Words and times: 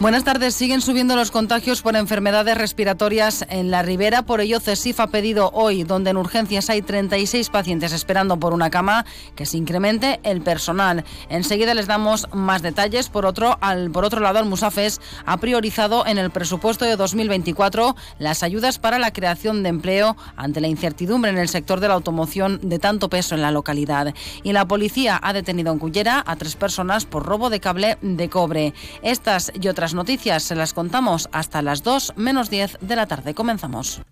Buenas 0.00 0.22
tardes. 0.22 0.54
Siguen 0.54 0.80
subiendo 0.80 1.16
los 1.16 1.32
contagios 1.32 1.82
por 1.82 1.96
enfermedades 1.96 2.56
respiratorias 2.56 3.44
en 3.50 3.72
la 3.72 3.82
Ribera. 3.82 4.22
Por 4.22 4.40
ello, 4.40 4.60
CESIF 4.60 5.00
ha 5.00 5.08
pedido 5.08 5.50
hoy, 5.52 5.82
donde 5.82 6.10
en 6.10 6.18
urgencias 6.18 6.70
hay 6.70 6.82
36 6.82 7.50
pacientes 7.50 7.92
esperando 7.92 8.38
por 8.38 8.52
una 8.52 8.70
cama, 8.70 9.04
que 9.34 9.44
se 9.44 9.56
incremente 9.56 10.20
el 10.22 10.40
personal. 10.40 11.04
Enseguida 11.30 11.74
les 11.74 11.88
damos 11.88 12.28
más 12.32 12.62
detalles. 12.62 13.08
Por 13.08 13.26
otro, 13.26 13.58
al, 13.60 13.90
por 13.90 14.04
otro 14.04 14.20
lado, 14.20 14.38
el 14.38 14.44
Musafes 14.44 15.00
ha 15.26 15.36
priorizado 15.38 16.06
en 16.06 16.18
el 16.18 16.30
presupuesto 16.30 16.84
de 16.84 16.94
2024 16.94 17.96
las 18.20 18.44
ayudas 18.44 18.78
para 18.78 19.00
la 19.00 19.12
creación 19.12 19.64
de 19.64 19.70
empleo 19.70 20.16
ante 20.36 20.60
la 20.60 20.68
incertidumbre 20.68 21.32
en 21.32 21.38
el 21.38 21.48
sector 21.48 21.80
de 21.80 21.88
la 21.88 21.94
automoción 21.94 22.60
de 22.62 22.78
tanto 22.78 23.08
peso 23.08 23.34
en 23.34 23.42
la 23.42 23.50
localidad. 23.50 24.14
Y 24.44 24.52
la 24.52 24.68
policía 24.68 25.18
ha 25.20 25.32
detenido 25.32 25.72
en 25.72 25.80
Cullera 25.80 26.22
a 26.24 26.36
tres 26.36 26.54
personas 26.54 27.04
por 27.04 27.26
robo 27.26 27.50
de 27.50 27.58
cable 27.58 27.98
de 28.00 28.28
cobre. 28.28 28.74
Estas 29.02 29.50
y 29.60 29.66
otras 29.66 29.87
noticias 29.94 30.42
se 30.42 30.54
las 30.54 30.72
contamos 30.72 31.28
hasta 31.32 31.62
las 31.62 31.82
2 31.82 32.14
menos 32.16 32.50
10 32.50 32.78
de 32.80 32.96
la 32.96 33.06
tarde. 33.06 33.34
Comenzamos. 33.34 34.02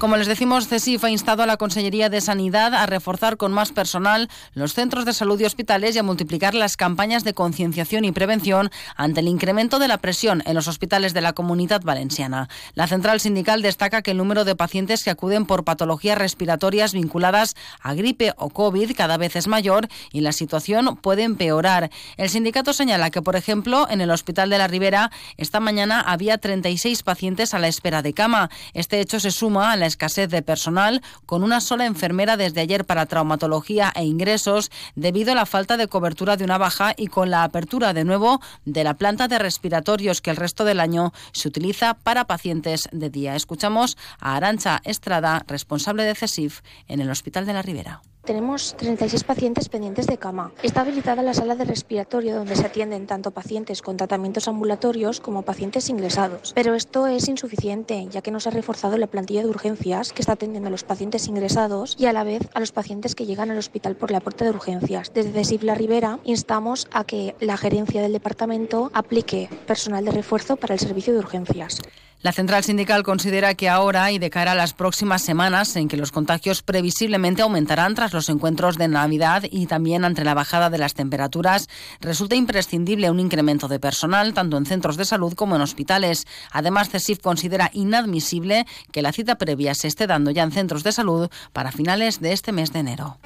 Como 0.00 0.16
les 0.16 0.28
decimos, 0.28 0.66
CESIF 0.66 1.04
ha 1.04 1.10
instado 1.10 1.42
a 1.42 1.46
la 1.46 1.58
Consellería 1.58 2.08
de 2.08 2.22
Sanidad 2.22 2.72
a 2.72 2.86
reforzar 2.86 3.36
con 3.36 3.52
más 3.52 3.70
personal 3.70 4.30
los 4.54 4.72
centros 4.72 5.04
de 5.04 5.12
salud 5.12 5.38
y 5.38 5.44
hospitales 5.44 5.94
y 5.94 5.98
a 5.98 6.02
multiplicar 6.02 6.54
las 6.54 6.78
campañas 6.78 7.22
de 7.22 7.34
concienciación 7.34 8.06
y 8.06 8.12
prevención 8.12 8.70
ante 8.96 9.20
el 9.20 9.28
incremento 9.28 9.78
de 9.78 9.88
la 9.88 9.98
presión 9.98 10.42
en 10.46 10.54
los 10.54 10.68
hospitales 10.68 11.12
de 11.12 11.20
la 11.20 11.34
comunidad 11.34 11.82
valenciana. 11.82 12.48
La 12.72 12.86
central 12.86 13.20
sindical 13.20 13.60
destaca 13.60 14.00
que 14.00 14.12
el 14.12 14.16
número 14.16 14.46
de 14.46 14.56
pacientes 14.56 15.04
que 15.04 15.10
acuden 15.10 15.44
por 15.44 15.64
patologías 15.64 16.16
respiratorias 16.16 16.94
vinculadas 16.94 17.54
a 17.82 17.92
gripe 17.92 18.32
o 18.38 18.48
COVID 18.48 18.96
cada 18.96 19.18
vez 19.18 19.36
es 19.36 19.48
mayor 19.48 19.86
y 20.12 20.22
la 20.22 20.32
situación 20.32 20.96
puede 20.96 21.24
empeorar. 21.24 21.90
El 22.16 22.30
sindicato 22.30 22.72
señala 22.72 23.10
que, 23.10 23.20
por 23.20 23.36
ejemplo, 23.36 23.86
en 23.90 24.00
el 24.00 24.10
Hospital 24.10 24.48
de 24.48 24.56
la 24.56 24.66
Ribera 24.66 25.10
esta 25.36 25.60
mañana 25.60 26.00
había 26.00 26.38
36 26.38 27.02
pacientes 27.02 27.52
a 27.52 27.58
la 27.58 27.68
espera 27.68 28.00
de 28.00 28.14
cama. 28.14 28.48
Este 28.72 29.00
hecho 29.00 29.20
se 29.20 29.30
suma 29.30 29.72
a 29.72 29.76
la 29.76 29.89
escasez 29.90 30.30
de 30.30 30.42
personal, 30.42 31.02
con 31.26 31.42
una 31.42 31.60
sola 31.60 31.84
enfermera 31.84 32.36
desde 32.36 32.62
ayer 32.62 32.86
para 32.86 33.06
traumatología 33.06 33.92
e 33.94 34.04
ingresos, 34.04 34.70
debido 34.94 35.32
a 35.32 35.34
la 35.34 35.46
falta 35.46 35.76
de 35.76 35.88
cobertura 35.88 36.36
de 36.36 36.44
una 36.44 36.58
baja 36.58 36.94
y 36.96 37.08
con 37.08 37.28
la 37.30 37.44
apertura 37.44 37.92
de 37.92 38.04
nuevo 38.04 38.40
de 38.64 38.84
la 38.84 38.94
planta 38.94 39.28
de 39.28 39.38
respiratorios 39.38 40.20
que 40.20 40.30
el 40.30 40.36
resto 40.36 40.64
del 40.64 40.80
año 40.80 41.12
se 41.32 41.48
utiliza 41.48 41.94
para 41.94 42.26
pacientes 42.26 42.88
de 42.92 43.10
día. 43.10 43.36
Escuchamos 43.36 43.96
a 44.18 44.36
Arancha 44.36 44.80
Estrada, 44.84 45.44
responsable 45.46 46.04
de 46.04 46.14
CESIF 46.14 46.60
en 46.88 47.00
el 47.00 47.10
Hospital 47.10 47.46
de 47.46 47.52
la 47.52 47.62
Ribera. 47.62 48.02
Tenemos 48.24 48.76
36 48.76 49.24
pacientes 49.24 49.70
pendientes 49.70 50.06
de 50.06 50.18
cama. 50.18 50.52
Está 50.62 50.82
habilitada 50.82 51.22
la 51.22 51.32
sala 51.32 51.56
de 51.56 51.64
respiratorio 51.64 52.36
donde 52.36 52.54
se 52.54 52.66
atienden 52.66 53.06
tanto 53.06 53.30
pacientes 53.30 53.80
con 53.80 53.96
tratamientos 53.96 54.46
ambulatorios 54.46 55.20
como 55.20 55.42
pacientes 55.42 55.88
ingresados. 55.88 56.52
Pero 56.54 56.74
esto 56.74 57.06
es 57.06 57.28
insuficiente, 57.28 58.06
ya 58.10 58.20
que 58.20 58.30
no 58.30 58.38
se 58.38 58.50
ha 58.50 58.52
reforzado 58.52 58.98
la 58.98 59.06
plantilla 59.06 59.42
de 59.42 59.48
urgencias 59.48 60.12
que 60.12 60.20
está 60.20 60.34
atendiendo 60.34 60.68
a 60.68 60.70
los 60.70 60.84
pacientes 60.84 61.26
ingresados 61.28 61.96
y 61.98 62.06
a 62.06 62.12
la 62.12 62.22
vez 62.22 62.48
a 62.52 62.60
los 62.60 62.72
pacientes 62.72 63.14
que 63.14 63.24
llegan 63.24 63.50
al 63.50 63.58
hospital 63.58 63.96
por 63.96 64.10
la 64.10 64.20
puerta 64.20 64.44
de 64.44 64.50
urgencias. 64.50 65.12
Desde 65.14 65.32
CESIF 65.32 65.62
La 65.62 65.74
Ribera 65.74 66.18
instamos 66.24 66.88
a 66.92 67.04
que 67.04 67.34
la 67.40 67.56
gerencia 67.56 68.02
del 68.02 68.12
departamento 68.12 68.90
aplique 68.92 69.48
personal 69.66 70.04
de 70.04 70.12
refuerzo 70.12 70.56
para 70.56 70.74
el 70.74 70.80
servicio 70.80 71.14
de 71.14 71.20
urgencias. 71.20 71.80
La 72.22 72.32
central 72.32 72.62
sindical 72.62 73.02
considera 73.02 73.54
que 73.54 73.70
ahora 73.70 74.12
y 74.12 74.18
de 74.18 74.28
cara 74.28 74.52
a 74.52 74.54
las 74.54 74.74
próximas 74.74 75.22
semanas 75.22 75.74
en 75.76 75.88
que 75.88 75.96
los 75.96 76.12
contagios 76.12 76.62
previsiblemente 76.62 77.40
aumentarán 77.40 77.94
tras 77.94 78.12
los 78.12 78.28
encuentros 78.28 78.76
de 78.76 78.88
Navidad 78.88 79.44
y 79.50 79.64
también 79.64 80.04
ante 80.04 80.22
la 80.22 80.34
bajada 80.34 80.68
de 80.68 80.76
las 80.76 80.92
temperaturas, 80.92 81.70
resulta 81.98 82.36
imprescindible 82.36 83.10
un 83.10 83.20
incremento 83.20 83.68
de 83.68 83.80
personal 83.80 84.34
tanto 84.34 84.58
en 84.58 84.66
centros 84.66 84.98
de 84.98 85.06
salud 85.06 85.32
como 85.32 85.56
en 85.56 85.62
hospitales. 85.62 86.26
Además, 86.52 86.90
CESIF 86.90 87.20
considera 87.20 87.70
inadmisible 87.72 88.66
que 88.92 89.00
la 89.00 89.12
cita 89.12 89.38
previa 89.38 89.74
se 89.74 89.88
esté 89.88 90.06
dando 90.06 90.30
ya 90.30 90.42
en 90.42 90.52
centros 90.52 90.84
de 90.84 90.92
salud 90.92 91.30
para 91.54 91.72
finales 91.72 92.20
de 92.20 92.32
este 92.32 92.52
mes 92.52 92.70
de 92.74 92.80
enero. 92.80 93.16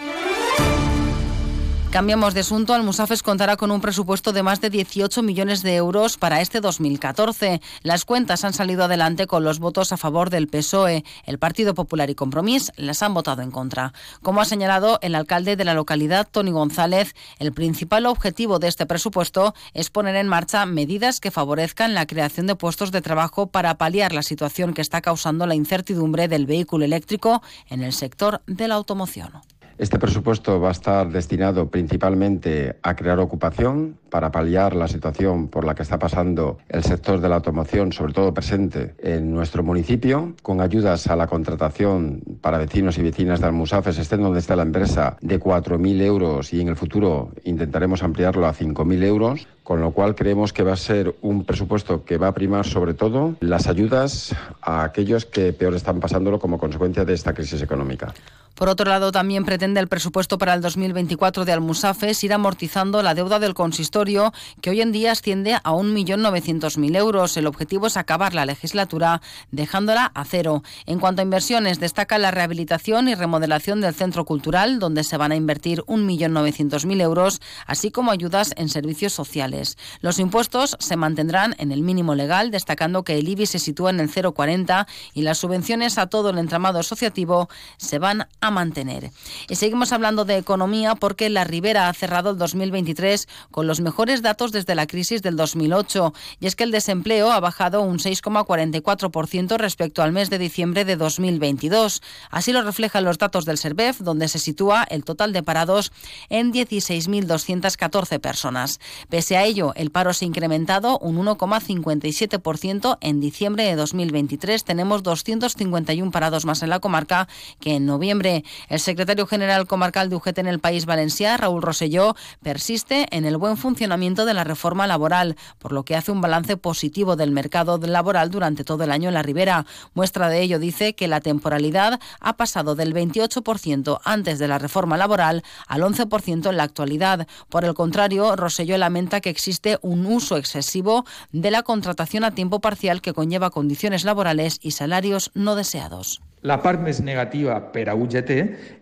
Cambiamos 1.94 2.34
de 2.34 2.40
asunto. 2.40 2.74
Almusafes 2.74 3.22
contará 3.22 3.56
con 3.56 3.70
un 3.70 3.80
presupuesto 3.80 4.32
de 4.32 4.42
más 4.42 4.60
de 4.60 4.68
18 4.68 5.22
millones 5.22 5.62
de 5.62 5.76
euros 5.76 6.16
para 6.16 6.40
este 6.40 6.60
2014. 6.60 7.60
Las 7.84 8.04
cuentas 8.04 8.44
han 8.44 8.52
salido 8.52 8.82
adelante 8.82 9.28
con 9.28 9.44
los 9.44 9.60
votos 9.60 9.92
a 9.92 9.96
favor 9.96 10.28
del 10.28 10.48
PSOE. 10.48 11.04
El 11.24 11.38
Partido 11.38 11.72
Popular 11.72 12.10
y 12.10 12.16
Compromís 12.16 12.72
las 12.74 13.04
han 13.04 13.14
votado 13.14 13.42
en 13.42 13.52
contra. 13.52 13.92
Como 14.22 14.40
ha 14.40 14.44
señalado 14.44 14.98
el 15.02 15.14
alcalde 15.14 15.54
de 15.54 15.64
la 15.64 15.74
localidad, 15.74 16.26
Tony 16.28 16.50
González, 16.50 17.14
el 17.38 17.52
principal 17.52 18.06
objetivo 18.06 18.58
de 18.58 18.66
este 18.66 18.86
presupuesto 18.86 19.54
es 19.72 19.88
poner 19.90 20.16
en 20.16 20.26
marcha 20.26 20.66
medidas 20.66 21.20
que 21.20 21.30
favorezcan 21.30 21.94
la 21.94 22.08
creación 22.08 22.48
de 22.48 22.56
puestos 22.56 22.90
de 22.90 23.02
trabajo 23.02 23.46
para 23.46 23.78
paliar 23.78 24.12
la 24.14 24.24
situación 24.24 24.74
que 24.74 24.82
está 24.82 25.00
causando 25.00 25.46
la 25.46 25.54
incertidumbre 25.54 26.26
del 26.26 26.46
vehículo 26.46 26.84
eléctrico 26.84 27.40
en 27.70 27.84
el 27.84 27.92
sector 27.92 28.42
de 28.48 28.66
la 28.66 28.74
automoción. 28.74 29.30
Este 29.76 29.98
presupuesto 29.98 30.60
va 30.60 30.68
a 30.68 30.72
estar 30.72 31.10
destinado 31.10 31.68
principalmente 31.68 32.76
a 32.82 32.94
crear 32.94 33.18
ocupación 33.18 33.98
para 34.08 34.30
paliar 34.30 34.76
la 34.76 34.86
situación 34.86 35.48
por 35.48 35.64
la 35.64 35.74
que 35.74 35.82
está 35.82 35.98
pasando 35.98 36.58
el 36.68 36.84
sector 36.84 37.20
de 37.20 37.28
la 37.28 37.36
automoción, 37.36 37.92
sobre 37.92 38.12
todo 38.12 38.32
presente 38.32 38.94
en 38.98 39.32
nuestro 39.32 39.64
municipio, 39.64 40.34
con 40.42 40.60
ayudas 40.60 41.08
a 41.08 41.16
la 41.16 41.26
contratación 41.26 42.22
para 42.40 42.58
vecinos 42.58 42.98
y 42.98 43.02
vecinas 43.02 43.40
de 43.40 43.46
Almusafes, 43.46 43.98
estén 43.98 44.22
donde 44.22 44.38
está 44.38 44.54
la 44.54 44.62
empresa, 44.62 45.16
de 45.20 45.40
4.000 45.40 46.02
euros 46.02 46.52
y 46.52 46.60
en 46.60 46.68
el 46.68 46.76
futuro 46.76 47.32
intentaremos 47.42 48.04
ampliarlo 48.04 48.46
a 48.46 48.54
5.000 48.54 49.02
euros, 49.02 49.48
con 49.64 49.80
lo 49.80 49.90
cual 49.90 50.14
creemos 50.14 50.52
que 50.52 50.62
va 50.62 50.74
a 50.74 50.76
ser 50.76 51.16
un 51.20 51.44
presupuesto 51.44 52.04
que 52.04 52.16
va 52.16 52.28
a 52.28 52.34
primar 52.34 52.64
sobre 52.64 52.94
todo 52.94 53.34
las 53.40 53.66
ayudas 53.66 54.36
a 54.62 54.84
aquellos 54.84 55.26
que 55.26 55.52
peor 55.52 55.74
están 55.74 55.98
pasándolo 55.98 56.38
como 56.38 56.58
consecuencia 56.58 57.04
de 57.04 57.14
esta 57.14 57.34
crisis 57.34 57.60
económica. 57.60 58.14
Por 58.54 58.68
otro 58.68 58.88
lado, 58.88 59.10
también 59.10 59.44
pretende 59.44 59.80
el 59.80 59.88
presupuesto 59.88 60.38
para 60.38 60.54
el 60.54 60.60
2024 60.60 61.44
de 61.44 61.52
Almusafes 61.52 62.22
ir 62.22 62.32
amortizando 62.32 63.02
la 63.02 63.14
deuda 63.14 63.40
del 63.40 63.52
consistorio, 63.52 64.32
que 64.60 64.70
hoy 64.70 64.80
en 64.80 64.92
día 64.92 65.10
asciende 65.10 65.54
a 65.54 65.72
1.900.000 65.72 66.96
euros. 66.96 67.36
El 67.36 67.48
objetivo 67.48 67.88
es 67.88 67.96
acabar 67.96 68.32
la 68.32 68.46
legislatura 68.46 69.20
dejándola 69.50 70.12
a 70.14 70.24
cero. 70.24 70.62
En 70.86 71.00
cuanto 71.00 71.20
a 71.20 71.24
inversiones, 71.24 71.80
destaca 71.80 72.16
la 72.18 72.30
rehabilitación 72.30 73.08
y 73.08 73.16
remodelación 73.16 73.80
del 73.80 73.92
centro 73.92 74.24
cultural, 74.24 74.78
donde 74.78 75.02
se 75.02 75.16
van 75.16 75.32
a 75.32 75.36
invertir 75.36 75.82
1.900.000 75.82 77.00
euros, 77.00 77.40
así 77.66 77.90
como 77.90 78.12
ayudas 78.12 78.54
en 78.56 78.68
servicios 78.68 79.12
sociales. 79.12 79.76
Los 80.00 80.20
impuestos 80.20 80.76
se 80.78 80.96
mantendrán 80.96 81.56
en 81.58 81.72
el 81.72 81.82
mínimo 81.82 82.14
legal, 82.14 82.52
destacando 82.52 83.02
que 83.02 83.18
el 83.18 83.28
IBI 83.28 83.46
se 83.46 83.58
sitúa 83.58 83.90
en 83.90 83.98
el 83.98 84.10
0,40 84.10 84.86
y 85.12 85.22
las 85.22 85.38
subvenciones 85.38 85.98
a 85.98 86.06
todo 86.06 86.30
el 86.30 86.38
entramado 86.38 86.78
asociativo 86.78 87.48
se 87.78 87.98
van 87.98 88.28
a 88.40 88.43
mantener. 88.50 89.10
Y 89.48 89.56
seguimos 89.56 89.92
hablando 89.92 90.24
de 90.24 90.36
economía 90.36 90.94
porque 90.94 91.30
la 91.30 91.44
Ribera 91.44 91.88
ha 91.88 91.94
cerrado 91.94 92.30
el 92.30 92.38
2023 92.38 93.28
con 93.50 93.66
los 93.66 93.80
mejores 93.80 94.22
datos 94.22 94.52
desde 94.52 94.74
la 94.74 94.86
crisis 94.86 95.22
del 95.22 95.36
2008 95.36 96.12
y 96.40 96.46
es 96.46 96.56
que 96.56 96.64
el 96.64 96.70
desempleo 96.70 97.30
ha 97.30 97.40
bajado 97.40 97.82
un 97.82 97.98
6,44% 97.98 99.56
respecto 99.56 100.02
al 100.02 100.12
mes 100.12 100.30
de 100.30 100.38
diciembre 100.38 100.84
de 100.84 100.96
2022. 100.96 102.02
Así 102.30 102.52
lo 102.52 102.62
reflejan 102.62 103.04
los 103.04 103.18
datos 103.18 103.44
del 103.44 103.58
SERVEF, 103.58 104.00
donde 104.00 104.28
se 104.28 104.38
sitúa 104.38 104.84
el 104.84 105.04
total 105.04 105.32
de 105.32 105.42
parados 105.42 105.92
en 106.28 106.52
16.214 106.52 108.18
personas. 108.18 108.80
Pese 109.08 109.36
a 109.36 109.44
ello, 109.44 109.72
el 109.76 109.90
paro 109.90 110.12
se 110.12 110.24
ha 110.24 110.28
incrementado 110.28 110.98
un 110.98 111.16
1,57% 111.24 112.98
en 113.00 113.20
diciembre 113.20 113.64
de 113.64 113.76
2023. 113.76 114.64
Tenemos 114.64 115.02
251 115.02 116.10
parados 116.10 116.44
más 116.44 116.62
en 116.62 116.70
la 116.70 116.80
comarca 116.80 117.28
que 117.60 117.76
en 117.76 117.86
noviembre 117.86 118.33
el 118.68 118.80
secretario 118.80 119.26
general 119.26 119.66
comarcal 119.66 120.08
de 120.08 120.16
UGT 120.16 120.38
en 120.38 120.46
el 120.46 120.58
País 120.58 120.86
Valencià, 120.86 121.36
Raúl 121.36 121.62
Roselló, 121.62 122.16
persiste 122.42 123.06
en 123.10 123.24
el 123.24 123.36
buen 123.36 123.56
funcionamiento 123.56 124.24
de 124.24 124.34
la 124.34 124.42
reforma 124.42 124.86
laboral, 124.86 125.36
por 125.58 125.72
lo 125.72 125.84
que 125.84 125.94
hace 125.94 126.10
un 126.10 126.20
balance 126.20 126.56
positivo 126.56 127.16
del 127.16 127.30
mercado 127.30 127.78
laboral 127.78 128.30
durante 128.30 128.64
todo 128.64 128.84
el 128.84 128.90
año 128.90 129.08
en 129.08 129.14
la 129.14 129.22
Ribera. 129.22 129.66
Muestra 129.94 130.28
de 130.28 130.40
ello 130.40 130.58
dice 130.58 130.94
que 130.94 131.08
la 131.08 131.20
temporalidad 131.20 132.00
ha 132.20 132.36
pasado 132.36 132.74
del 132.74 132.94
28% 132.94 134.00
antes 134.04 134.38
de 134.38 134.48
la 134.48 134.58
reforma 134.58 134.96
laboral 134.96 135.42
al 135.66 135.82
11% 135.82 136.50
en 136.50 136.56
la 136.56 136.62
actualidad. 136.62 137.26
Por 137.48 137.64
el 137.64 137.74
contrario, 137.74 138.36
Roselló 138.36 138.78
lamenta 138.78 139.20
que 139.20 139.30
existe 139.30 139.78
un 139.82 140.06
uso 140.06 140.36
excesivo 140.36 141.04
de 141.32 141.50
la 141.50 141.62
contratación 141.62 142.24
a 142.24 142.34
tiempo 142.34 142.60
parcial 142.60 143.00
que 143.00 143.12
conlleva 143.12 143.50
condiciones 143.50 144.04
laborales 144.04 144.58
y 144.62 144.72
salarios 144.72 145.30
no 145.34 145.54
deseados. 145.54 146.20
La 146.44 146.58
part 146.60 146.82
més 146.84 146.98
negativa 147.00 147.54
per 147.72 147.86
a 147.88 147.94
UGT 147.96 148.30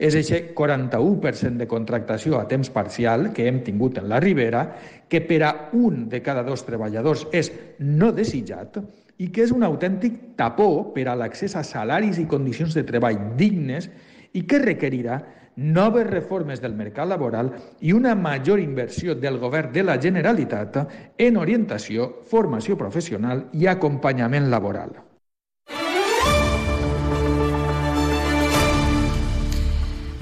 és 0.02 0.14
aquest 0.18 0.48
41% 0.58 1.60
de 1.60 1.68
contractació 1.70 2.40
a 2.40 2.48
temps 2.50 2.72
parcial 2.74 3.28
que 3.36 3.44
hem 3.46 3.60
tingut 3.62 4.00
en 4.00 4.08
la 4.10 4.18
Ribera, 4.18 4.64
que 5.06 5.20
per 5.22 5.38
a 5.46 5.52
un 5.78 6.08
de 6.10 6.18
cada 6.26 6.42
dos 6.42 6.64
treballadors 6.66 7.28
és 7.30 7.52
no 7.78 8.10
desitjat 8.16 8.80
i 9.22 9.28
que 9.30 9.44
és 9.44 9.52
un 9.54 9.62
autèntic 9.62 10.16
tapó 10.34 10.90
per 10.90 11.06
a 11.06 11.14
l'accés 11.14 11.54
a 11.54 11.62
salaris 11.62 12.18
i 12.18 12.26
condicions 12.26 12.74
de 12.74 12.82
treball 12.88 13.20
dignes 13.38 13.86
i 14.34 14.42
que 14.42 14.58
requerirà 14.58 15.20
noves 15.54 16.10
reformes 16.10 16.58
del 16.64 16.74
mercat 16.74 17.06
laboral 17.06 17.52
i 17.78 17.94
una 17.94 18.16
major 18.18 18.58
inversió 18.58 19.14
del 19.14 19.38
govern 19.38 19.70
de 19.70 19.86
la 19.86 20.00
Generalitat 20.02 20.82
en 21.14 21.38
orientació, 21.38 22.10
formació 22.26 22.74
professional 22.74 23.46
i 23.54 23.70
acompanyament 23.70 24.50
laboral. 24.50 25.11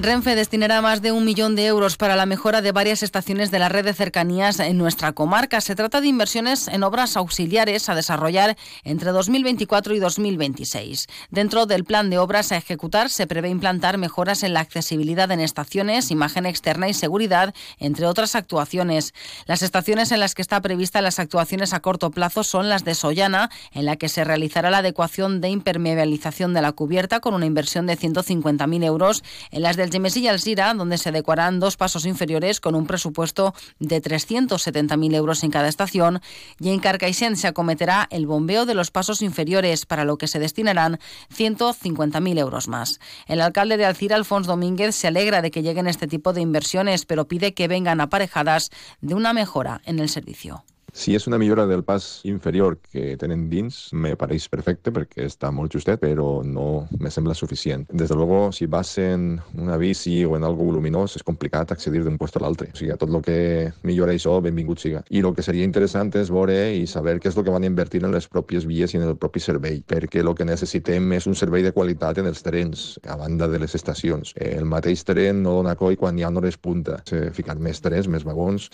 Renfe 0.02 0.34
destinará 0.34 0.80
más 0.80 1.02
de 1.02 1.12
un 1.12 1.26
millón 1.26 1.56
de 1.56 1.66
euros 1.66 1.98
para 1.98 2.16
la 2.16 2.24
mejora 2.24 2.62
de 2.62 2.72
varias 2.72 3.02
estaciones 3.02 3.50
de 3.50 3.58
la 3.58 3.68
red 3.68 3.84
de 3.84 3.92
cercanías 3.92 4.58
en 4.58 4.78
nuestra 4.78 5.12
comarca. 5.12 5.60
Se 5.60 5.74
trata 5.74 6.00
de 6.00 6.06
inversiones 6.06 6.68
en 6.68 6.84
obras 6.84 7.18
auxiliares 7.18 7.86
a 7.90 7.94
desarrollar 7.94 8.56
entre 8.82 9.10
2024 9.10 9.94
y 9.94 9.98
2026. 9.98 11.06
Dentro 11.30 11.66
del 11.66 11.84
plan 11.84 12.08
de 12.08 12.16
obras 12.16 12.50
a 12.50 12.56
ejecutar 12.56 13.10
se 13.10 13.26
prevé 13.26 13.50
implantar 13.50 13.98
mejoras 13.98 14.42
en 14.42 14.54
la 14.54 14.60
accesibilidad 14.60 15.30
en 15.32 15.40
estaciones, 15.40 16.10
imagen 16.10 16.46
externa 16.46 16.88
y 16.88 16.94
seguridad, 16.94 17.54
entre 17.78 18.06
otras 18.06 18.34
actuaciones. 18.34 19.12
Las 19.44 19.60
estaciones 19.60 20.12
en 20.12 20.20
las 20.20 20.34
que 20.34 20.40
está 20.40 20.62
prevista 20.62 21.02
las 21.02 21.18
actuaciones 21.18 21.74
a 21.74 21.80
corto 21.80 22.10
plazo 22.10 22.42
son 22.42 22.70
las 22.70 22.84
de 22.84 22.94
Sollana, 22.94 23.50
en 23.72 23.84
la 23.84 23.96
que 23.96 24.08
se 24.08 24.24
realizará 24.24 24.70
la 24.70 24.78
adecuación 24.78 25.42
de 25.42 25.50
impermeabilización 25.50 26.54
de 26.54 26.62
la 26.62 26.72
cubierta 26.72 27.20
con 27.20 27.34
una 27.34 27.44
inversión 27.44 27.86
de 27.86 27.98
150.000 27.98 28.82
euros, 28.82 29.22
en 29.50 29.60
las 29.60 29.76
del 29.76 29.89
Gemesí 29.90 30.26
y 30.26 30.54
donde 30.54 30.98
se 30.98 31.08
adecuarán 31.08 31.60
dos 31.60 31.76
pasos 31.76 32.06
inferiores 32.06 32.60
con 32.60 32.74
un 32.74 32.86
presupuesto 32.86 33.54
de 33.78 34.02
370.000 34.02 35.14
euros 35.14 35.42
en 35.44 35.50
cada 35.50 35.68
estación, 35.68 36.20
y 36.58 36.70
en 36.70 36.80
Carcaixent 36.80 37.36
se 37.36 37.48
acometerá 37.48 38.06
el 38.10 38.26
bombeo 38.26 38.66
de 38.66 38.74
los 38.74 38.90
pasos 38.90 39.22
inferiores, 39.22 39.86
para 39.86 40.04
lo 40.04 40.18
que 40.18 40.28
se 40.28 40.38
destinarán 40.38 40.98
150.000 41.36 42.38
euros 42.38 42.68
más. 42.68 43.00
El 43.26 43.40
alcalde 43.40 43.76
de 43.76 43.86
Alcira, 43.86 44.16
Alfonso 44.16 44.50
Domínguez, 44.50 44.94
se 44.94 45.08
alegra 45.08 45.42
de 45.42 45.50
que 45.50 45.62
lleguen 45.62 45.86
este 45.86 46.06
tipo 46.06 46.32
de 46.32 46.40
inversiones, 46.40 47.06
pero 47.06 47.28
pide 47.28 47.54
que 47.54 47.68
vengan 47.68 48.00
aparejadas 48.00 48.70
de 49.00 49.14
una 49.14 49.32
mejora 49.32 49.80
en 49.84 49.98
el 49.98 50.08
servicio. 50.08 50.64
Si 50.92 51.14
és 51.14 51.26
una 51.28 51.38
millora 51.38 51.66
del 51.66 51.84
pas 51.84 52.20
inferior 52.24 52.78
que 52.82 53.16
tenen 53.20 53.48
dins, 53.50 53.90
me 53.92 54.16
pareix 54.18 54.48
perfecte 54.50 54.92
perquè 54.94 55.26
està 55.28 55.50
molt 55.54 55.72
justet, 55.74 56.00
però 56.02 56.42
no 56.44 56.88
me 56.98 57.12
sembla 57.14 57.34
suficient. 57.38 57.86
Des 57.92 58.10
de 58.10 58.16
luego, 58.18 58.50
si 58.52 58.66
vas 58.66 58.96
en 58.98 59.40
una 59.54 59.76
bici 59.76 60.24
o 60.24 60.36
en 60.36 60.44
algo 60.44 60.64
voluminós, 60.64 61.16
és 61.16 61.26
complicat 61.26 61.72
accedir 61.72 62.02
d'un 62.04 62.18
lloc 62.18 62.36
a 62.36 62.42
l'altre. 62.44 62.70
O 62.74 62.78
sigui, 62.78 62.96
tot 62.98 63.10
el 63.10 63.22
que 63.22 63.38
millora 63.86 64.14
això, 64.16 64.36
benvingut 64.42 64.82
siga. 64.82 65.04
I 65.10 65.22
el 65.22 65.34
que 65.34 65.46
seria 65.46 65.64
interessant 65.64 66.10
és 66.18 66.30
veure 66.32 66.58
i 66.74 66.86
saber 66.90 67.18
què 67.20 67.30
és 67.30 67.38
el 67.38 67.46
que 67.46 67.54
van 67.54 67.64
invertir 67.64 68.02
en 68.04 68.14
les 68.14 68.28
pròpies 68.28 68.66
vies 68.66 68.94
i 68.94 69.00
en 69.00 69.06
el 69.06 69.16
propi 69.16 69.40
servei, 69.40 69.80
perquè 69.86 70.24
el 70.24 70.34
que 70.34 70.48
necessitem 70.48 71.12
és 71.16 71.26
un 71.30 71.38
servei 71.38 71.62
de 71.62 71.72
qualitat 71.76 72.18
en 72.18 72.30
els 72.30 72.42
trens, 72.42 72.98
a 73.06 73.16
banda 73.20 73.48
de 73.48 73.62
les 73.62 73.74
estacions. 73.74 74.34
El 74.36 74.66
mateix 74.66 75.04
tren 75.04 75.42
no 75.44 75.60
dona 75.60 75.76
coi 75.76 75.96
quan 75.96 76.18
hi 76.18 76.24
ha 76.26 76.30
hores 76.30 76.56
punta. 76.58 77.00
Ficar 77.36 77.58
més 77.58 77.80
trens, 77.84 78.08
més 78.08 78.24
vagons, 78.24 78.70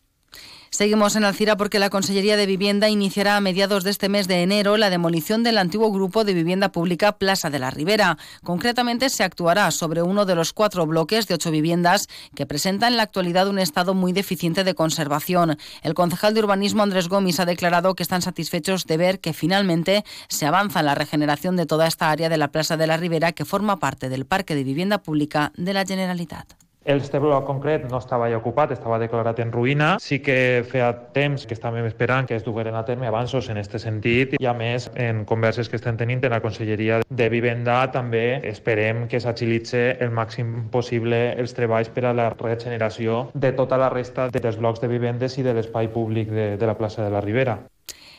Seguimos 0.70 1.16
en 1.16 1.24
Alcira 1.24 1.56
porque 1.56 1.78
la 1.78 1.88
Consellería 1.88 2.36
de 2.36 2.44
Vivienda 2.44 2.90
iniciará 2.90 3.36
a 3.36 3.40
mediados 3.40 3.82
de 3.82 3.90
este 3.90 4.10
mes 4.10 4.28
de 4.28 4.42
enero 4.42 4.76
la 4.76 4.90
demolición 4.90 5.42
del 5.42 5.56
antiguo 5.56 5.90
grupo 5.90 6.22
de 6.22 6.34
vivienda 6.34 6.70
pública 6.70 7.16
Plaza 7.16 7.48
de 7.48 7.58
la 7.58 7.70
Ribera. 7.70 8.18
Concretamente 8.42 9.08
se 9.08 9.24
actuará 9.24 9.70
sobre 9.70 10.02
uno 10.02 10.26
de 10.26 10.34
los 10.34 10.52
cuatro 10.52 10.84
bloques 10.86 11.28
de 11.28 11.34
ocho 11.34 11.50
viviendas 11.50 12.08
que 12.34 12.44
presentan 12.44 12.92
en 12.92 12.96
la 12.98 13.04
actualidad 13.04 13.48
un 13.48 13.58
estado 13.58 13.94
muy 13.94 14.12
deficiente 14.12 14.64
de 14.64 14.74
conservación. 14.74 15.56
El 15.82 15.94
concejal 15.94 16.34
de 16.34 16.40
urbanismo 16.40 16.82
Andrés 16.82 17.08
Gómez 17.08 17.40
ha 17.40 17.46
declarado 17.46 17.94
que 17.94 18.02
están 18.02 18.20
satisfechos 18.20 18.84
de 18.84 18.98
ver 18.98 19.20
que 19.20 19.32
finalmente 19.32 20.04
se 20.28 20.44
avanza 20.44 20.80
en 20.80 20.86
la 20.86 20.94
regeneración 20.94 21.56
de 21.56 21.64
toda 21.64 21.86
esta 21.86 22.10
área 22.10 22.28
de 22.28 22.36
la 22.36 22.48
Plaza 22.48 22.76
de 22.76 22.86
la 22.86 22.98
Ribera 22.98 23.32
que 23.32 23.46
forma 23.46 23.78
parte 23.78 24.10
del 24.10 24.26
Parque 24.26 24.54
de 24.54 24.64
Vivienda 24.64 24.98
Pública 24.98 25.52
de 25.56 25.72
la 25.72 25.86
Generalitat. 25.86 26.65
Este 26.86 27.18
bloc 27.18 27.42
concret 27.48 27.88
no 27.90 27.98
estava 27.98 28.28
ja 28.30 28.38
ocupat, 28.38 28.70
estava 28.70 29.00
declarat 29.02 29.40
en 29.42 29.50
ruïna. 29.50 29.88
Sí 29.98 30.20
que 30.22 30.62
feia 30.70 30.92
temps 31.16 31.42
que 31.42 31.56
estàvem 31.58 31.88
esperant 31.88 32.28
que 32.30 32.38
es 32.38 32.46
dugueren 32.46 32.78
a 32.78 32.84
terme 32.86 33.10
avanços 33.10 33.48
en 33.50 33.58
aquest 33.58 33.74
sentit 33.82 34.36
i 34.38 34.46
a 34.46 34.54
més 34.54 34.86
en 34.94 35.24
converses 35.26 35.66
que 35.66 35.80
estem 35.80 35.98
tenint 35.98 36.22
en 36.22 36.36
la 36.36 36.40
Conselleria 36.44 37.00
de 37.10 37.28
Vivenda 37.32 37.80
també 37.90 38.38
esperem 38.46 39.08
que 39.10 39.18
s'agilitze 39.18 39.96
el 39.98 40.14
màxim 40.14 40.68
possible 40.70 41.32
els 41.34 41.58
treballs 41.58 41.90
per 41.90 42.06
a 42.06 42.14
la 42.14 42.30
regeneració 42.38 43.24
de 43.34 43.50
tota 43.58 43.82
la 43.82 43.90
resta 43.90 44.30
dels 44.30 44.62
blocs 44.62 44.78
de 44.78 44.94
vivendes 44.94 45.40
i 45.42 45.42
de 45.42 45.58
l'espai 45.58 45.90
públic 45.90 46.30
de, 46.30 46.52
de 46.54 46.70
la 46.70 46.78
plaça 46.78 47.02
de 47.02 47.10
la 47.10 47.24
Ribera. 47.24 47.64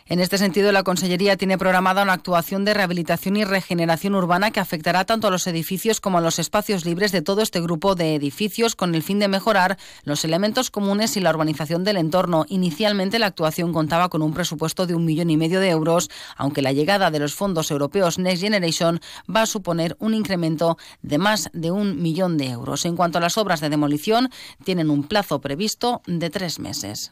En 0.09 0.21
este 0.21 0.38
sentido, 0.38 0.71
la 0.71 0.83
Consellería 0.83 1.36
tiene 1.36 1.57
programada 1.57 2.01
una 2.01 2.13
actuación 2.13 2.63
de 2.63 2.74
rehabilitación 2.74 3.36
y 3.36 3.44
regeneración 3.44 4.15
urbana 4.15 4.51
que 4.51 4.62
afectará 4.62 5.04
tanto 5.04 5.27
a 5.27 5.31
los 5.31 5.45
edificios 5.48 6.00
como 6.00 6.18
a 6.18 6.21
los 6.21 6.39
espacios 6.39 6.86
libres 6.86 7.12
de 7.12 7.21
todo 7.21 7.42
este 7.42 7.59
grupo 7.59 7.94
de 7.94 8.15
edificios 8.15 8.77
con 8.77 8.95
el 8.95 9.04
fin 9.04 9.19
de 9.19 9.27
mejorar 9.27 9.77
los 10.06 10.24
elementos 10.24 10.71
comunes 10.71 11.18
y 11.18 11.19
la 11.19 11.31
urbanización 11.31 11.83
del 11.83 11.98
entorno. 11.98 12.45
Inicialmente, 12.48 13.19
la 13.19 13.25
actuación 13.25 13.74
contaba 13.74 14.07
con 14.07 14.21
un 14.21 14.33
presupuesto 14.33 14.88
de 14.88 14.95
un 14.95 15.04
millón 15.04 15.30
y 15.30 15.36
medio 15.36 15.59
de 15.59 15.71
euros, 15.71 16.10
aunque 16.38 16.62
la 16.62 16.71
llegada 16.71 17.12
de 17.12 17.19
los 17.19 17.36
fondos 17.36 17.69
europeos 17.69 18.18
Next 18.18 18.42
Generation 18.42 19.01
va 19.30 19.42
a 19.42 19.45
suponer 19.45 19.98
un 20.00 20.13
incremento 20.13 20.77
de 21.01 21.18
más 21.18 21.50
de 21.51 21.71
un 21.71 22.01
millón 22.01 22.38
de 22.38 22.48
euros. 22.48 22.86
En 22.86 22.95
cuanto 22.95 23.18
a 23.18 23.21
las 23.21 23.38
obras 23.38 23.60
de 23.60 23.68
demolición, 23.68 24.30
tienen 24.63 24.89
un 24.89 25.03
plazo 25.03 25.42
previsto 25.42 26.01
de 26.07 26.30
tres 26.30 26.60
meses. 26.60 27.12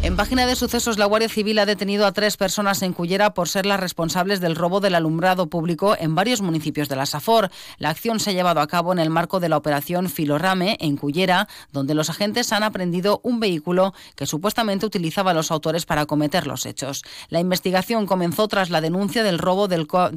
En 0.00 0.16
página 0.16 0.46
de 0.46 0.54
sucesos, 0.54 0.96
la 0.96 1.06
Guardia 1.06 1.28
Civil 1.28 1.58
ha 1.58 1.66
detenido 1.66 2.06
a 2.06 2.12
tres 2.12 2.36
personas 2.36 2.82
en 2.82 2.92
Cullera 2.92 3.34
por 3.34 3.48
ser 3.48 3.66
las 3.66 3.80
responsables 3.80 4.40
del 4.40 4.54
robo 4.54 4.78
del 4.80 4.94
alumbrado 4.94 5.48
público 5.48 5.96
en 5.98 6.14
varios 6.14 6.40
municipios 6.40 6.88
de 6.88 6.94
la 6.94 7.04
Safor. 7.04 7.50
La 7.78 7.90
acción 7.90 8.20
se 8.20 8.30
ha 8.30 8.32
llevado 8.32 8.60
a 8.60 8.68
cabo 8.68 8.92
en 8.92 9.00
el 9.00 9.10
marco 9.10 9.40
de 9.40 9.48
la 9.48 9.56
operación 9.56 10.08
Filorame 10.08 10.76
en 10.80 10.96
Cullera, 10.96 11.48
donde 11.72 11.94
los 11.94 12.10
agentes 12.10 12.52
han 12.52 12.62
aprendido 12.62 13.20
un 13.24 13.40
vehículo 13.40 13.92
que 14.14 14.26
supuestamente 14.26 14.86
utilizaba 14.86 15.32
a 15.32 15.34
los 15.34 15.50
autores 15.50 15.84
para 15.84 16.06
cometer 16.06 16.46
los 16.46 16.64
hechos. 16.64 17.02
La 17.28 17.40
investigación 17.40 18.06
comenzó 18.06 18.46
tras 18.46 18.70
la 18.70 18.80
denuncia 18.80 19.24
del 19.24 19.40
robo 19.40 19.66
del, 19.66 19.88
cobre 19.88 20.12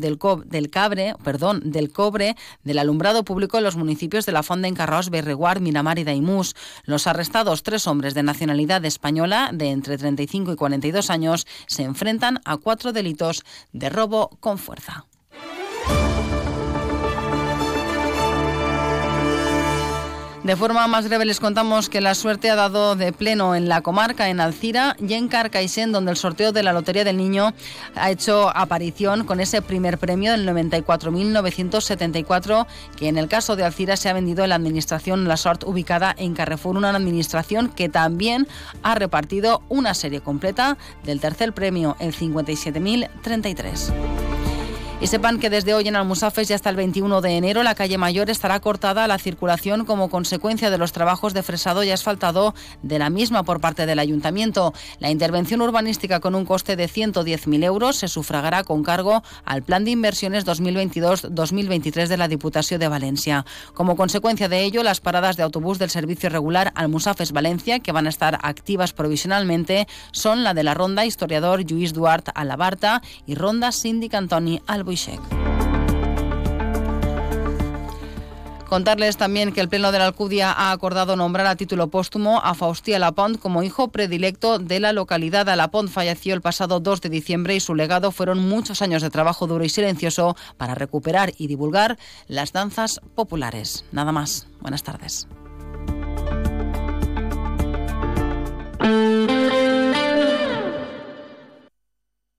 del 2.64 2.80
alumbrado 2.80 3.26
público 3.26 3.58
en 3.58 3.64
los 3.64 3.76
municipios 3.76 4.28
de 4.28 4.32
La 4.32 4.44
Fonda 4.44 4.68
en 4.68 4.76
Carros, 4.76 5.10
Berreguar, 5.10 5.60
Miramar 5.60 5.98
y 5.98 6.04
Daimús. 6.04 6.56
Los 6.86 7.08
arrestados, 7.08 7.64
tres 7.64 7.88
hombres 7.88 8.14
de 8.14 8.22
nacionalidad 8.22 8.86
española, 8.86 9.50
de 9.52 9.71
entre 9.72 9.98
35 9.98 10.54
y 10.54 10.56
42 10.56 11.10
años 11.10 11.48
se 11.68 11.84
enfrentan 11.84 12.40
a 12.46 12.58
cuatro 12.58 12.94
delitos 12.94 13.44
de 13.74 13.90
robo 13.90 14.38
con 14.40 14.58
fuerza. 14.58 15.06
De 20.52 20.58
forma 20.58 20.86
más 20.88 21.08
breve 21.08 21.24
les 21.24 21.40
contamos 21.40 21.88
que 21.88 22.02
la 22.02 22.14
suerte 22.14 22.50
ha 22.50 22.58
dado 22.58 22.98
de 22.98 23.14
pleno 23.14 23.56
en 23.56 23.70
la 23.70 23.80
comarca, 23.80 24.28
en 24.28 24.42
Alcira 24.42 24.98
y 25.00 25.14
en 25.14 25.30
Carcaixent, 25.30 25.94
donde 25.94 26.12
el 26.12 26.18
sorteo 26.18 26.52
de 26.52 26.62
la 26.62 26.74
Lotería 26.74 27.06
del 27.06 27.16
Niño 27.16 27.54
ha 27.96 28.12
hecho 28.12 28.52
aparición 28.54 29.24
con 29.24 29.40
ese 29.40 29.62
primer 29.62 29.98
premio 29.98 30.34
del 30.34 30.46
94.974, 30.46 32.68
que 32.98 33.08
en 33.08 33.18
el 33.18 33.30
caso 33.30 33.56
de 33.56 33.64
Alcira 33.64 33.96
se 33.96 34.10
ha 34.10 34.14
vendido 34.14 34.44
en 34.44 34.50
la 34.50 34.56
administración 34.56 35.26
La 35.26 35.38
Sort, 35.38 35.64
ubicada 35.64 36.14
en 36.18 36.34
Carrefour, 36.34 36.76
una 36.76 36.90
administración 36.90 37.70
que 37.70 37.88
también 37.88 38.46
ha 38.84 38.96
repartido 38.96 39.62
una 39.70 39.94
serie 39.94 40.20
completa 40.20 40.78
del 41.06 41.22
tercer 41.22 41.54
premio, 41.54 41.96
el 42.02 42.14
57.033. 42.14 44.21
Y 45.02 45.08
sepan 45.08 45.40
que 45.40 45.50
desde 45.50 45.74
hoy 45.74 45.88
en 45.88 45.96
Almusafes 45.96 46.48
y 46.52 46.54
hasta 46.54 46.70
el 46.70 46.76
21 46.76 47.22
de 47.22 47.32
enero 47.32 47.64
la 47.64 47.74
calle 47.74 47.98
Mayor 47.98 48.30
estará 48.30 48.60
cortada 48.60 49.04
a 49.04 49.08
la 49.08 49.18
circulación 49.18 49.84
como 49.84 50.12
consecuencia 50.12 50.70
de 50.70 50.78
los 50.78 50.92
trabajos 50.92 51.34
de 51.34 51.42
fresado 51.42 51.84
y 51.84 51.90
asfaltado 51.90 52.54
de 52.84 53.00
la 53.00 53.10
misma 53.10 53.42
por 53.42 53.60
parte 53.60 53.88
del 53.88 53.98
Ayuntamiento. 53.98 54.76
La 55.00 55.10
intervención 55.10 55.62
urbanística 55.62 56.20
con 56.20 56.36
un 56.36 56.46
coste 56.46 56.76
de 56.76 56.88
110.000 56.88 57.64
euros 57.64 57.96
se 57.96 58.08
sufragará 58.08 58.64
con 58.64 58.84
cargo 58.84 59.24
al 59.44 59.64
Plan 59.64 59.86
de 59.86 59.90
Inversiones 59.90 60.46
2022-2023 60.46 62.08
de 62.08 62.18
la 62.18 62.28
Diputación 62.28 62.80
de 62.80 62.88
Valencia. 62.88 63.44
Como 63.74 63.96
consecuencia 63.96 64.50
de 64.50 64.62
ello, 64.62 64.84
las 64.84 65.02
paradas 65.02 65.36
de 65.36 65.42
autobús 65.42 65.80
del 65.80 65.90
servicio 65.90 66.30
regular 66.30 66.74
Almusafes 66.76 67.32
Valencia, 67.32 67.80
que 67.80 67.92
van 67.92 68.06
a 68.06 68.10
estar 68.10 68.38
activas 68.44 68.94
provisionalmente, 68.94 69.88
son 70.12 70.44
la 70.44 70.54
de 70.54 70.62
la 70.62 70.76
Ronda 70.76 71.08
Historiador 71.08 71.66
Lluís 71.66 71.92
Duarte 71.92 72.32
a 72.36 72.46
la 72.46 72.56
Barta 72.56 73.02
y 73.26 73.34
Ronda 73.34 73.72
Síndic 73.72 74.14
Antoni 74.14 74.62
Contarles 78.72 79.18
también 79.18 79.52
que 79.52 79.60
el 79.60 79.68
Pleno 79.68 79.92
de 79.92 80.00
la 80.00 80.06
Alcudia 80.06 80.50
ha 80.50 80.72
acordado 80.72 81.18
nombrar 81.18 81.46
a 81.46 81.58
título 81.58 81.90
póstumo 81.90 82.40
a 82.42 82.54
Faustía 82.54 83.00
Lapont 83.00 83.38
como 83.38 83.64
hijo 83.64 83.90
predilecto 83.90 84.60
de 84.60 84.80
la 84.80 84.94
localidad. 84.94 85.54
Lapont 85.54 85.90
falleció 85.90 86.34
el 86.34 86.40
pasado 86.40 86.80
2 86.80 87.02
de 87.02 87.10
diciembre 87.10 87.54
y 87.54 87.60
su 87.60 87.76
legado 87.76 88.12
fueron 88.14 88.40
muchos 88.40 88.82
años 88.82 89.02
de 89.02 89.10
trabajo 89.10 89.46
duro 89.46 89.66
y 89.66 89.70
silencioso 89.70 90.38
para 90.56 90.74
recuperar 90.74 91.34
y 91.38 91.48
divulgar 91.48 91.98
las 92.30 92.54
danzas 92.54 93.02
populares. 93.14 93.84
Nada 93.92 94.14
más. 94.14 94.48
Buenas 94.62 94.84
tardes. 94.84 95.28